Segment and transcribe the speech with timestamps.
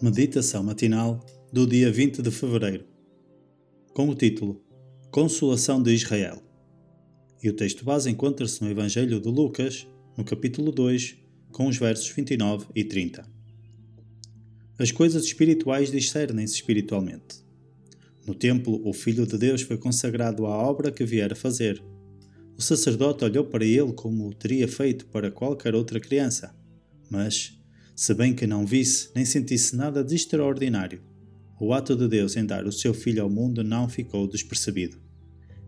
[0.00, 2.84] Meditação matinal do dia 20 de fevereiro,
[3.92, 4.62] com o título
[5.10, 6.40] Consolação de Israel.
[7.42, 11.16] E o texto base encontra-se no Evangelho de Lucas, no capítulo 2,
[11.50, 13.26] com os versos 29 e 30.
[14.78, 17.44] As coisas espirituais discernem-se espiritualmente.
[18.24, 21.82] No templo, o Filho de Deus foi consagrado à obra que viera fazer.
[22.56, 26.54] O sacerdote olhou para ele como o teria feito para qualquer outra criança,
[27.10, 27.57] mas
[27.98, 31.00] se bem que não visse nem sentisse nada de extraordinário.
[31.58, 34.96] O ato de Deus em dar o seu Filho ao mundo não ficou despercebido.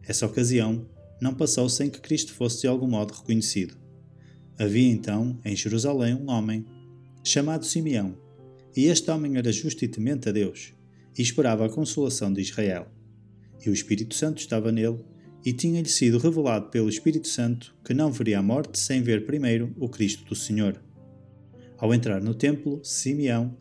[0.04, 0.86] Essa ocasião
[1.20, 3.76] não passou sem que Cristo fosse de algum modo reconhecido.
[4.56, 6.64] Havia então, em Jerusalém, um homem
[7.24, 8.16] chamado Simeão,
[8.76, 10.72] e este homem era justo e temente a Deus,
[11.18, 12.86] e esperava a consolação de Israel.
[13.66, 15.00] E o Espírito Santo estava nele,
[15.44, 19.74] e tinha-lhe sido revelado pelo Espírito Santo que não veria a morte sem ver primeiro
[19.80, 20.80] o Cristo do Senhor.
[21.80, 23.56] Ao entrar no templo, Simeão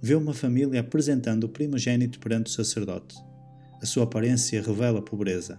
[0.00, 3.16] vê uma família apresentando o primogênito perante o sacerdote.
[3.80, 5.58] A sua aparência revela pobreza,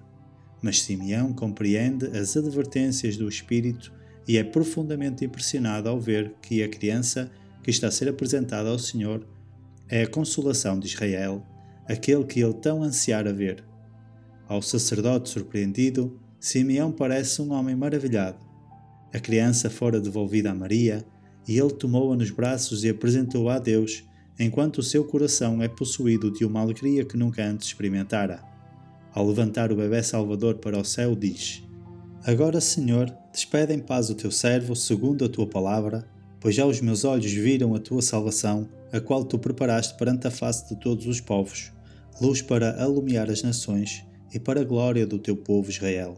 [0.61, 3.91] mas Simeão compreende as advertências do Espírito
[4.27, 7.31] e é profundamente impressionado ao ver que a criança
[7.63, 9.25] que está a ser apresentada ao Senhor
[9.89, 11.43] é a consolação de Israel,
[11.87, 13.63] aquele que ele tão ansiara ver.
[14.47, 18.37] Ao sacerdote surpreendido, Simeão parece um homem maravilhado.
[19.11, 21.03] A criança fora devolvida a Maria
[21.47, 24.03] e ele tomou-a nos braços e apresentou-a a Deus,
[24.39, 28.41] enquanto o seu coração é possuído de uma alegria que nunca antes experimentara.
[29.13, 31.63] Ao levantar o bebê Salvador para o céu, diz:
[32.25, 36.07] Agora, Senhor, despede em paz o teu servo, segundo a tua palavra,
[36.39, 40.31] pois já os meus olhos viram a tua salvação, a qual tu preparaste perante a
[40.31, 41.71] face de todos os povos,
[42.21, 46.15] luz para alumiar as nações e para a glória do teu povo Israel.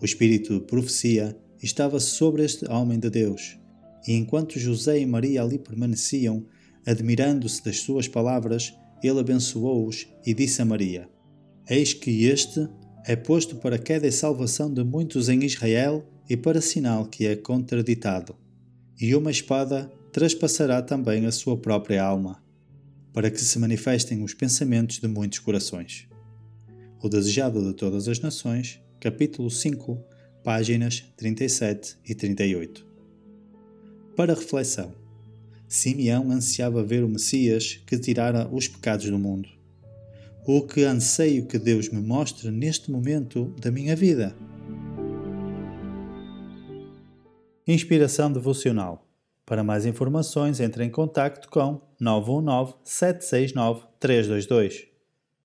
[0.00, 3.58] O espírito de profecia estava sobre este homem de Deus
[4.06, 6.46] e enquanto José e Maria ali permaneciam,
[6.86, 11.08] admirando-se das suas palavras, ele abençoou-os e disse a Maria:
[11.68, 12.68] Eis que este
[13.06, 17.36] é posto para queda e salvação de muitos em Israel e para sinal que é
[17.36, 18.34] contraditado.
[18.98, 22.42] E uma espada traspassará também a sua própria alma,
[23.12, 26.06] para que se manifestem os pensamentos de muitos corações.
[27.02, 30.02] O Desejado de Todas as Nações, capítulo 5,
[30.42, 32.93] páginas 37 e 38.
[34.16, 34.92] Para reflexão,
[35.66, 39.48] Simeão ansiava ver o Messias que tirara os pecados do mundo.
[40.46, 44.36] O que anseio que Deus me mostre neste momento da minha vida.
[47.66, 49.04] Inspiração devocional.
[49.44, 54.93] Para mais informações, entre em contato com 919 769 322.